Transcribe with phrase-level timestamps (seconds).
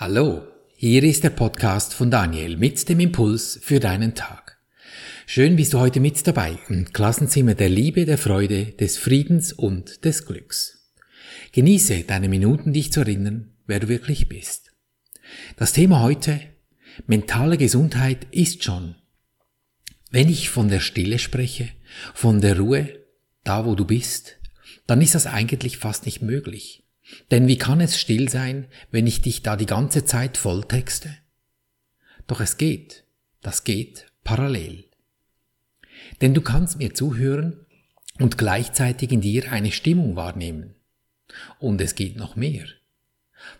[0.00, 4.56] Hallo, hier ist der Podcast von Daniel mit dem Impuls für deinen Tag.
[5.26, 10.04] Schön bist du heute mit dabei im Klassenzimmer der Liebe, der Freude, des Friedens und
[10.04, 10.94] des Glücks.
[11.50, 14.70] Genieße deine Minuten, dich zu erinnern, wer du wirklich bist.
[15.56, 16.38] Das Thema heute,
[17.08, 18.94] mentale Gesundheit ist schon.
[20.12, 21.70] Wenn ich von der Stille spreche,
[22.14, 23.04] von der Ruhe,
[23.42, 24.36] da wo du bist,
[24.86, 26.87] dann ist das eigentlich fast nicht möglich.
[27.30, 31.16] Denn wie kann es still sein, wenn ich dich da die ganze Zeit volltexte?
[32.26, 33.04] Doch es geht,
[33.42, 34.84] das geht parallel.
[36.20, 37.66] Denn du kannst mir zuhören
[38.18, 40.74] und gleichzeitig in dir eine Stimmung wahrnehmen.
[41.58, 42.66] Und es geht noch mehr.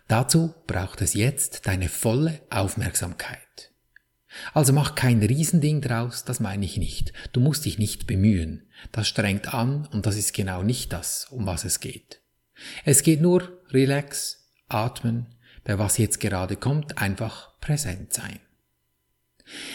[0.07, 3.39] Dazu braucht es jetzt deine volle Aufmerksamkeit.
[4.53, 7.13] Also mach kein Riesending draus, das meine ich nicht.
[7.31, 8.67] Du musst dich nicht bemühen.
[8.91, 12.21] Das strengt an und das ist genau nicht das, um was es geht.
[12.85, 15.27] Es geht nur relax, atmen,
[15.63, 18.39] bei was jetzt gerade kommt, einfach präsent sein.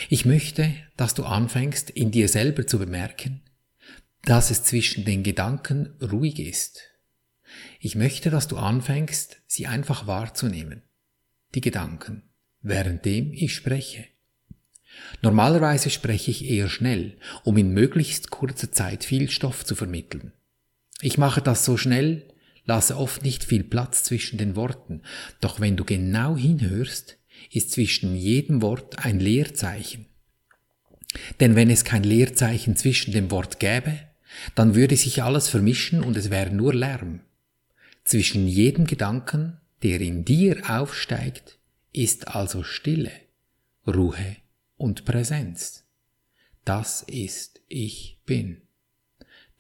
[0.09, 3.43] Ich möchte, dass du anfängst, in dir selber zu bemerken,
[4.23, 6.81] dass es zwischen den Gedanken ruhig ist.
[7.81, 10.83] Ich möchte, dass du anfängst, sie einfach wahrzunehmen,
[11.55, 12.23] die Gedanken,
[12.63, 14.07] währenddem ich spreche.
[15.23, 20.33] Normalerweise spreche ich eher schnell, um in möglichst kurzer Zeit viel Stoff zu vermitteln.
[21.01, 22.34] Ich mache das so schnell,
[22.65, 25.03] lasse oft nicht viel Platz zwischen den Worten,
[25.41, 27.19] doch wenn du genau hinhörst,
[27.51, 30.07] ist zwischen jedem Wort ein Leerzeichen.
[31.41, 34.01] Denn wenn es kein Leerzeichen zwischen dem Wort gäbe,
[34.55, 37.21] dann würde sich alles vermischen und es wäre nur Lärm.
[38.05, 41.59] Zwischen jedem Gedanken, der in dir aufsteigt,
[41.93, 43.13] ist also Stille,
[43.87, 44.37] Ruhe
[44.77, 45.85] und Präsenz.
[46.65, 48.63] Das ist Ich bin.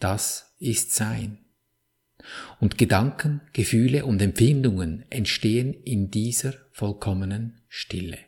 [0.00, 1.43] Das ist Sein.
[2.60, 8.18] Und Gedanken, Gefühle und Empfindungen entstehen in dieser vollkommenen Stille.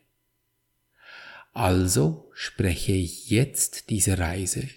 [1.52, 4.68] Also spreche ich jetzt diese Reise,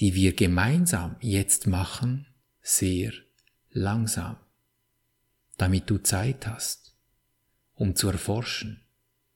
[0.00, 2.26] die wir gemeinsam jetzt machen,
[2.62, 3.12] sehr
[3.70, 4.36] langsam,
[5.56, 6.94] damit du Zeit hast,
[7.74, 8.82] um zu erforschen,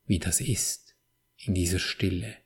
[0.07, 0.95] wie das ist
[1.37, 2.37] in dieser Stille.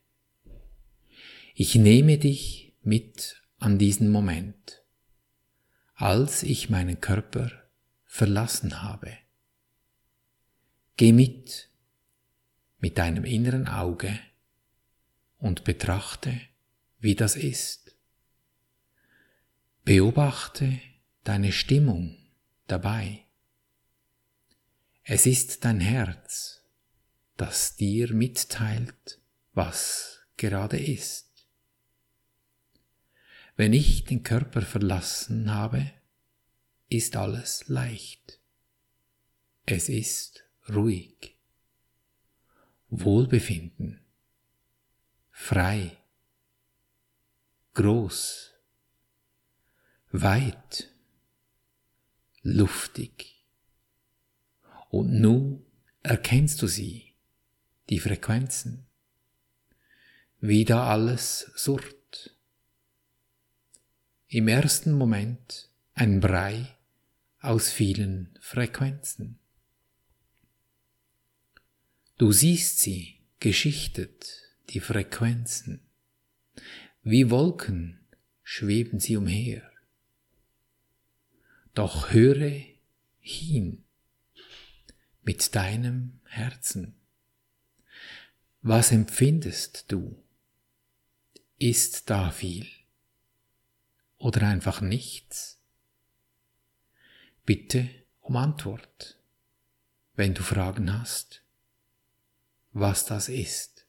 [1.54, 4.82] Ich nehme dich mit an diesen Moment
[5.96, 7.50] als ich meinen Körper
[8.04, 9.16] verlassen habe.
[10.96, 11.70] Geh mit
[12.78, 14.18] mit deinem inneren Auge
[15.38, 16.40] und betrachte,
[16.98, 17.96] wie das ist.
[19.84, 20.80] Beobachte
[21.24, 22.16] deine Stimmung
[22.66, 23.24] dabei.
[25.02, 26.62] Es ist dein Herz,
[27.36, 29.20] das dir mitteilt,
[29.52, 31.25] was gerade ist.
[33.56, 35.90] Wenn ich den Körper verlassen habe,
[36.90, 38.38] ist alles leicht.
[39.64, 41.36] Es ist ruhig.
[42.90, 44.04] Wohlbefinden.
[45.30, 45.96] Frei.
[47.72, 48.52] Groß.
[50.12, 50.92] Weit.
[52.42, 53.42] Luftig.
[54.90, 55.64] Und nun
[56.02, 57.14] erkennst du sie,
[57.88, 58.86] die Frequenzen,
[60.40, 61.96] wie da alles surrt
[64.28, 66.76] im ersten Moment ein Brei
[67.40, 69.38] aus vielen Frequenzen.
[72.18, 75.80] Du siehst sie geschichtet, die Frequenzen.
[77.02, 78.00] Wie Wolken
[78.42, 79.70] schweben sie umher.
[81.74, 82.62] Doch höre
[83.20, 83.84] hin
[85.22, 86.94] mit deinem Herzen.
[88.62, 90.20] Was empfindest du?
[91.58, 92.66] Ist da viel?
[94.26, 95.62] Oder einfach nichts?
[97.44, 97.88] Bitte
[98.22, 99.20] um Antwort,
[100.16, 101.44] wenn du Fragen hast,
[102.72, 103.86] was das ist,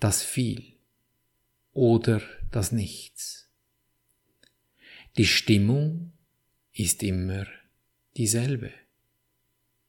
[0.00, 0.78] das viel
[1.74, 3.50] oder das Nichts.
[5.18, 6.14] Die Stimmung
[6.72, 7.44] ist immer
[8.16, 8.72] dieselbe,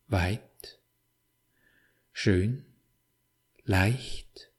[0.08, 0.82] weit,
[2.12, 2.66] schön,
[3.64, 4.52] leicht,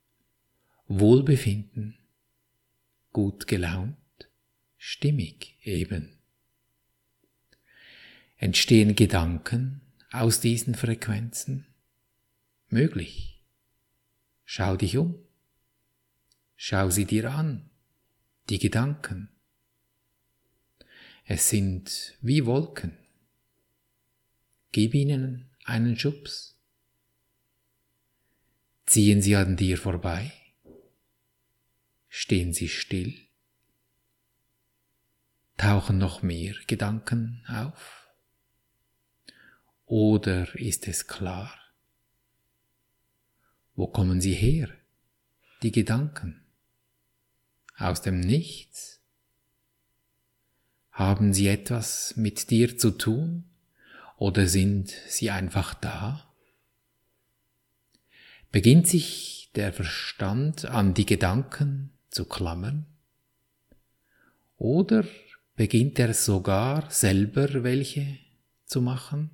[0.87, 1.99] Wohlbefinden,
[3.13, 4.00] gut gelaunt,
[4.83, 6.19] stimmig eben.
[8.39, 11.67] Entstehen Gedanken aus diesen Frequenzen?
[12.69, 13.45] Möglich.
[14.47, 15.19] Schau dich um.
[16.57, 17.69] Schau sie dir an,
[18.49, 19.29] die Gedanken.
[21.27, 22.97] Es sind wie Wolken.
[24.73, 26.59] Gib ihnen einen Schubs.
[28.87, 30.33] Ziehen sie an dir vorbei?
[32.09, 33.30] Stehen sie still?
[35.61, 38.09] Tauchen noch mehr Gedanken auf?
[39.85, 41.53] Oder ist es klar,
[43.75, 44.71] Wo kommen sie her?
[45.63, 46.41] Die Gedanken.
[47.77, 49.03] Aus dem Nichts?
[50.93, 53.45] Haben sie etwas mit dir zu tun
[54.17, 56.33] oder sind sie einfach da?
[58.51, 62.87] Beginnt sich der Verstand an die Gedanken zu klammern?
[64.57, 65.05] Oder
[65.61, 68.17] beginnt er sogar selber welche
[68.65, 69.29] zu machen?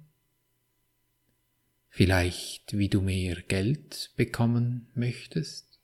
[1.89, 5.79] Vielleicht wie du mehr Geld bekommen möchtest?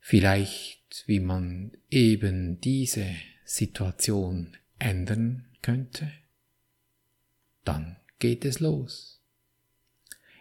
[0.00, 3.14] Vielleicht wie man eben diese
[3.44, 6.10] Situation ändern könnte?
[7.64, 9.20] Dann geht es los.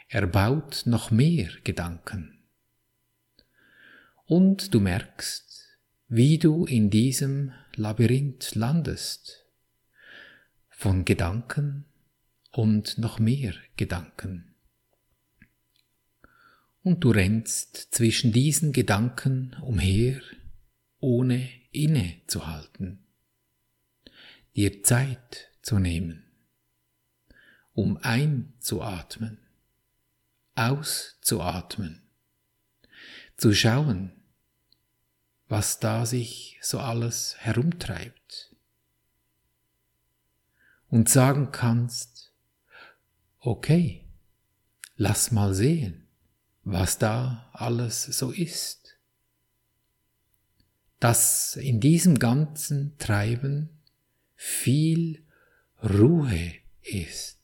[0.08, 2.40] Er baut noch mehr Gedanken.
[4.24, 9.46] Und du merkst, wie du in diesem Labyrinth landest,
[10.70, 11.86] von Gedanken
[12.52, 14.56] und noch mehr Gedanken.
[16.84, 20.22] Und du rennst zwischen diesen Gedanken umher,
[21.00, 23.06] ohne innezuhalten,
[24.56, 26.24] dir Zeit zu nehmen,
[27.74, 29.38] um einzuatmen,
[30.56, 32.02] auszuatmen,
[33.38, 34.21] zu schauen,
[35.52, 38.56] was da sich so alles herumtreibt,
[40.88, 42.32] und sagen kannst,
[43.40, 44.08] okay,
[44.96, 46.08] lass mal sehen,
[46.64, 48.98] was da alles so ist.
[51.02, 53.82] Dass in diesem ganzen Treiben
[54.36, 55.26] viel
[55.84, 57.40] Ruhe ist,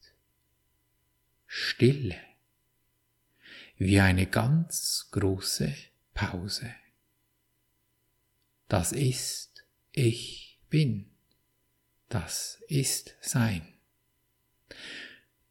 [1.45, 2.15] Stille,
[3.77, 5.75] wie eine ganz große
[6.13, 6.73] Pause.
[8.67, 11.09] Das ist Ich bin,
[12.09, 13.65] das ist Sein.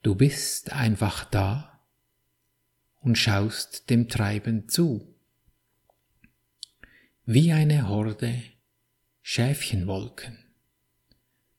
[0.03, 1.81] Du bist einfach da
[3.01, 5.15] und schaust dem Treiben zu.
[7.25, 8.43] Wie eine Horde
[9.23, 10.39] Schäfchenwolken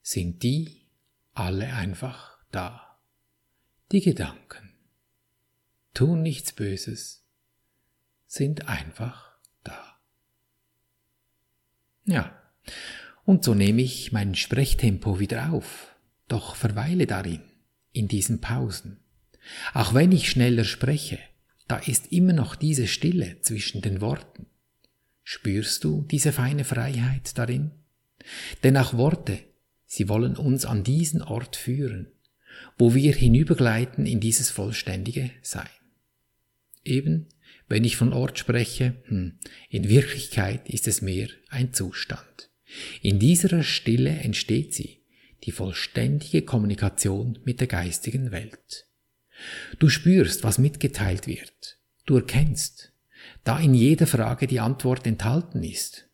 [0.01, 0.87] sind die
[1.33, 2.97] alle einfach da.
[3.91, 4.73] Die Gedanken
[5.93, 7.25] tun nichts Böses,
[8.27, 9.26] sind einfach.
[12.07, 12.41] Ja,
[13.25, 15.93] und so nehme ich mein Sprechtempo wieder auf,
[16.29, 17.41] doch verweile darin
[17.91, 18.99] in diesen Pausen.
[19.73, 21.19] Auch wenn ich schneller spreche,
[21.67, 24.45] da ist immer noch diese Stille zwischen den Worten.
[25.23, 27.71] Spürst du diese feine Freiheit darin?
[28.63, 29.39] Denn auch Worte,
[29.85, 32.07] sie wollen uns an diesen Ort führen,
[32.77, 35.67] wo wir hinübergleiten in dieses vollständige Sein.
[36.85, 37.27] Eben,
[37.67, 42.49] wenn ich von Ort spreche, hm, in Wirklichkeit ist es mehr ein Zustand.
[43.01, 45.03] In dieser Stille entsteht sie,
[45.43, 48.85] die vollständige Kommunikation mit der geistigen Welt.
[49.79, 51.77] Du spürst, was mitgeteilt wird.
[52.05, 52.93] Du erkennst,
[53.43, 56.07] da in jeder Frage die Antwort enthalten ist.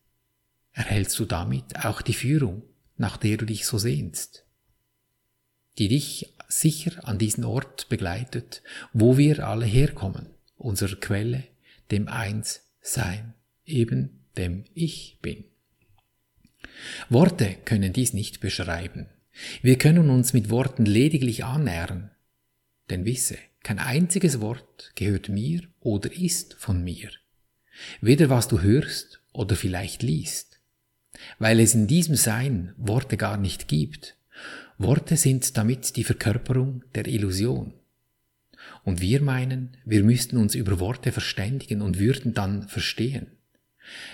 [0.72, 2.64] Erhältst du damit auch die Führung,
[2.98, 4.46] nach der du dich so sehnst,
[5.78, 8.62] die dich sicher an diesen Ort begleitet,
[8.92, 10.30] wo wir alle herkommen,
[10.64, 11.44] unserer Quelle,
[11.92, 13.34] dem Eins Sein,
[13.66, 15.46] eben dem Ich bin.
[17.10, 19.08] Worte können dies nicht beschreiben.
[19.62, 22.12] Wir können uns mit Worten lediglich annähern.
[22.90, 27.10] Denn wisse, kein einziges Wort gehört mir oder ist von mir.
[28.02, 30.60] Weder was du hörst oder vielleicht liest.
[31.40, 34.18] Weil es in diesem Sein Worte gar nicht gibt.
[34.78, 37.74] Worte sind damit die Verkörperung der Illusion.
[38.84, 43.28] Und wir meinen, wir müssten uns über Worte verständigen und würden dann verstehen.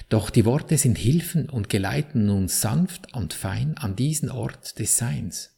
[0.09, 4.97] Doch die Worte sind Hilfen und geleiten uns sanft und fein an diesen Ort des
[4.97, 5.55] Seins.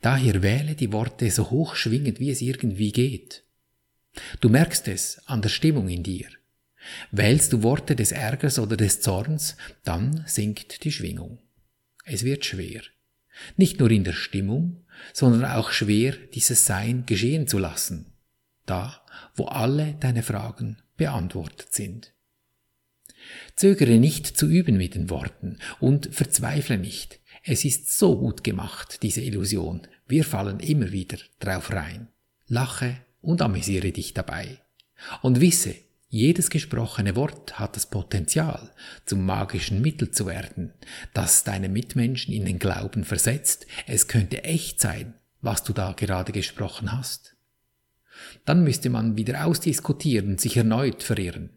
[0.00, 3.44] Daher wähle die Worte so hoch schwingend, wie es irgendwie geht.
[4.40, 6.28] Du merkst es an der Stimmung in dir.
[7.10, 11.38] Wählst du Worte des Ärgers oder des Zorns, dann sinkt die Schwingung.
[12.04, 12.82] Es wird schwer.
[13.56, 18.12] Nicht nur in der Stimmung, sondern auch schwer, dieses Sein geschehen zu lassen.
[18.66, 19.02] Da,
[19.34, 22.12] wo alle deine Fragen beantwortet sind.
[23.56, 27.20] Zögere nicht zu üben mit den Worten und verzweifle nicht.
[27.42, 29.86] Es ist so gut gemacht, diese Illusion.
[30.06, 32.08] Wir fallen immer wieder drauf rein.
[32.46, 34.60] Lache und amüsiere dich dabei.
[35.22, 35.74] Und wisse,
[36.14, 38.70] jedes gesprochene Wort hat das Potenzial,
[39.04, 40.72] zum magischen Mittel zu werden,
[41.12, 46.30] das deine Mitmenschen in den Glauben versetzt, es könnte echt sein, was du da gerade
[46.30, 47.34] gesprochen hast.
[48.44, 51.50] Dann müsste man wieder ausdiskutieren, sich erneut verirren.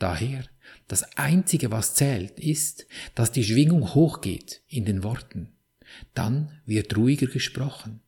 [0.00, 0.42] Daher
[0.88, 5.52] das Einzige, was zählt, ist, dass die Schwingung hochgeht in den Worten.
[6.14, 8.00] Dann wird ruhiger gesprochen.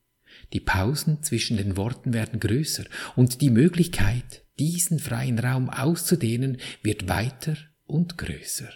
[0.52, 7.08] Die Pausen zwischen den Worten werden größer und die Möglichkeit, diesen freien Raum auszudehnen, wird
[7.08, 8.70] weiter und größer.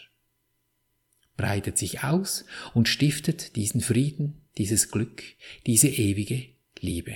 [1.36, 2.44] Breitet sich aus
[2.74, 5.22] und stiftet diesen Frieden, dieses Glück,
[5.66, 6.46] diese ewige
[6.80, 7.14] Liebe.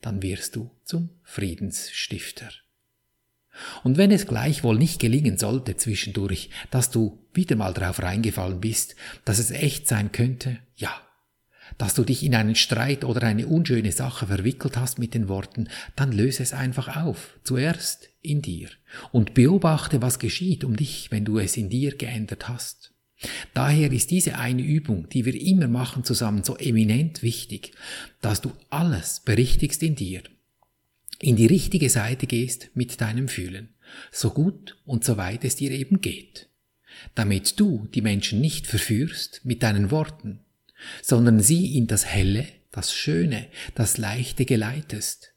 [0.00, 2.50] Dann wirst du zum Friedensstifter.
[3.82, 8.94] Und wenn es gleichwohl nicht gelingen sollte zwischendurch, dass du wieder mal drauf reingefallen bist,
[9.24, 10.94] dass es echt sein könnte, ja,
[11.78, 15.68] dass du dich in einen Streit oder eine unschöne Sache verwickelt hast mit den Worten,
[15.96, 18.68] dann löse es einfach auf, zuerst in dir,
[19.12, 22.92] und beobachte, was geschieht um dich, wenn du es in dir geändert hast.
[23.52, 27.72] Daher ist diese eine Übung, die wir immer machen zusammen, so eminent wichtig,
[28.22, 30.22] dass du alles berichtigst in dir,
[31.18, 33.74] in die richtige Seite gehst mit deinem Fühlen,
[34.10, 36.48] so gut und so weit es dir eben geht,
[37.14, 40.40] damit du die Menschen nicht verführst mit deinen Worten,
[41.02, 45.34] sondern sie in das Helle, das Schöne, das Leichte geleitest.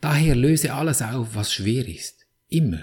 [0.00, 2.82] Daher löse alles auf, was schwer ist, immer.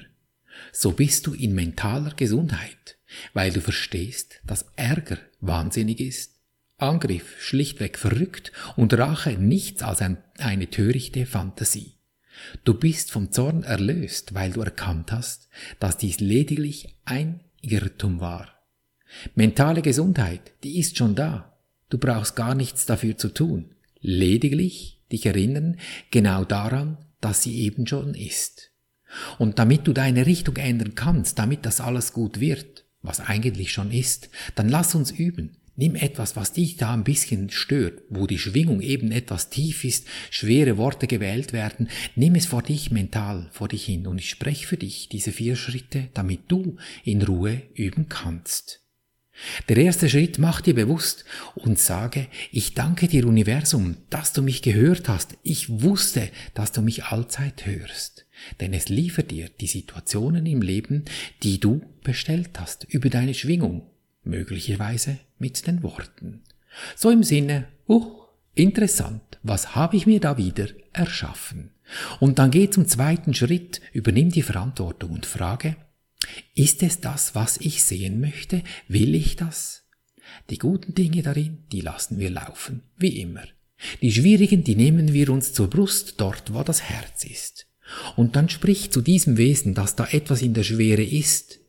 [0.72, 2.98] So bist du in mentaler Gesundheit,
[3.34, 6.36] weil du verstehst, dass Ärger wahnsinnig ist,
[6.78, 11.96] Angriff schlichtweg verrückt und Rache nichts als ein, eine törichte Fantasie.
[12.64, 18.48] Du bist vom Zorn erlöst, weil du erkannt hast, dass dies lediglich ein Irrtum war.
[19.36, 21.49] Mentale Gesundheit, die ist schon da.
[21.90, 23.72] Du brauchst gar nichts dafür zu tun.
[24.00, 25.78] Lediglich dich erinnern
[26.12, 28.72] genau daran, dass sie eben schon ist.
[29.38, 33.92] Und damit du deine Richtung ändern kannst, damit das alles gut wird, was eigentlich schon
[33.92, 35.58] ist, dann lass uns üben.
[35.76, 40.06] Nimm etwas, was dich da ein bisschen stört, wo die Schwingung eben etwas tief ist,
[40.30, 44.68] schwere Worte gewählt werden, nimm es vor dich mental, vor dich hin und ich spreche
[44.68, 48.82] für dich diese vier Schritte, damit du in Ruhe üben kannst.
[49.68, 54.62] Der erste Schritt mach dir bewusst und sage, ich danke dir Universum, dass du mich
[54.62, 55.38] gehört hast.
[55.44, 58.26] Ich wusste, dass du mich allzeit hörst.
[58.60, 61.06] Denn es liefert dir die Situationen im Leben,
[61.44, 63.90] die du bestellt hast, über deine Schwingung,
[64.24, 66.42] möglicherweise mit den Worten.
[66.96, 68.24] So im Sinne, uh,
[68.56, 71.72] interessant, was habe ich mir da wieder erschaffen?
[72.20, 75.76] Und dann geh zum zweiten Schritt, übernimm die Verantwortung und frage,
[76.56, 78.64] ist es das, was ich sehen möchte?
[78.88, 79.86] Will ich das?
[80.50, 83.44] Die guten Dinge darin, die lassen wir laufen, wie immer.
[84.02, 87.68] Die schwierigen, die nehmen wir uns zur Brust, dort, wo das Herz ist.
[88.16, 91.60] Und dann sprich zu diesem Wesen, dass da etwas in der Schwere ist.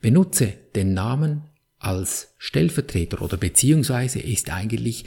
[0.00, 1.42] Benutze den Namen
[1.78, 5.04] als Stellvertreter oder beziehungsweise ist eigentlich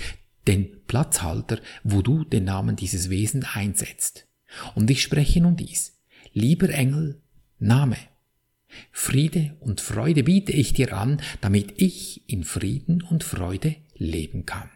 [0.48, 4.28] den Platzhalter, wo du den Namen dieses Wesen einsetzt.
[4.76, 6.00] Und ich spreche nun dies.
[6.34, 7.22] Lieber Engel,
[7.60, 7.98] Name.
[8.92, 14.70] Friede und Freude biete ich dir an, damit ich in Frieden und Freude leben kann.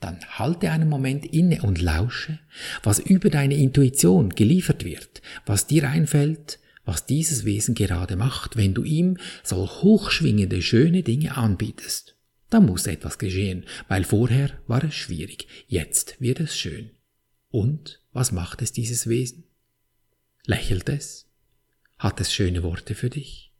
[0.00, 2.38] Dann halte einen Moment inne und lausche,
[2.82, 8.74] was über deine Intuition geliefert wird, was dir einfällt, was dieses Wesen gerade macht, wenn
[8.74, 12.16] du ihm so hochschwingende, schöne Dinge anbietest.
[12.48, 16.90] Da muss etwas geschehen, weil vorher war es schwierig, jetzt wird es schön.
[17.50, 19.44] Und was macht es dieses Wesen?
[20.46, 21.27] Lächelt es?
[21.98, 23.52] Hat es schöne Worte für dich?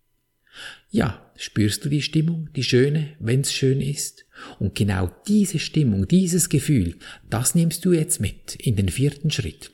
[0.91, 4.25] Ja, spürst du die Stimmung, die schöne, wenn's schön ist?
[4.59, 6.97] Und genau diese Stimmung, dieses Gefühl,
[7.29, 9.71] das nimmst du jetzt mit in den vierten Schritt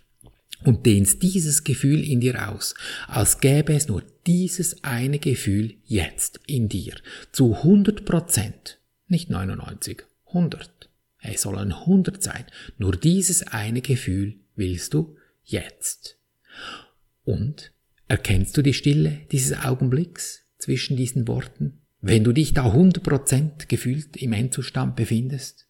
[0.64, 2.74] und dehnst dieses Gefühl in dir aus,
[3.06, 6.94] als gäbe es nur dieses eine Gefühl jetzt in dir,
[7.32, 10.88] zu 100 Prozent, nicht 99, 100.
[11.20, 12.44] Es soll ein 100 sein,
[12.78, 16.18] nur dieses eine Gefühl willst du jetzt.
[17.24, 17.73] Und
[18.14, 23.68] erkennst du die Stille dieses Augenblicks zwischen diesen Worten, wenn du dich da 100 Prozent
[23.68, 25.66] gefühlt im Endzustand befindest,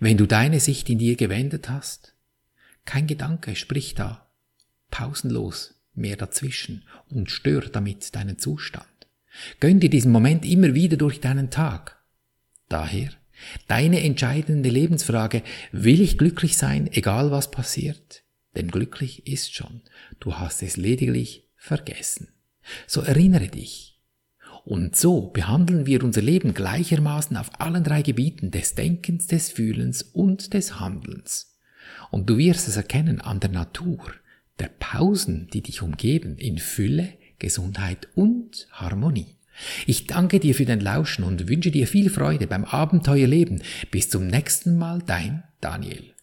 [0.00, 2.14] wenn du deine Sicht in dir gewendet hast?
[2.86, 4.30] Kein Gedanke spricht da,
[4.90, 8.86] pausenlos mehr dazwischen und stört damit deinen Zustand.
[9.60, 12.02] Gönn dir diesen Moment immer wieder durch deinen Tag.
[12.70, 13.10] Daher
[13.68, 18.22] deine entscheidende Lebensfrage, will ich glücklich sein, egal was passiert?
[18.56, 19.82] Denn glücklich ist schon,
[20.18, 22.28] du hast es lediglich vergessen.
[22.86, 23.98] So erinnere dich.
[24.64, 30.02] Und so behandeln wir unser Leben gleichermaßen auf allen drei Gebieten des Denkens, des Fühlens
[30.02, 31.58] und des Handelns.
[32.10, 34.12] Und du wirst es erkennen an der Natur,
[34.58, 39.36] der Pausen, die dich umgeben, in Fülle, Gesundheit und Harmonie.
[39.86, 43.62] Ich danke dir für dein Lauschen und wünsche dir viel Freude beim Abenteuerleben.
[43.90, 46.13] Bis zum nächsten Mal, dein Daniel.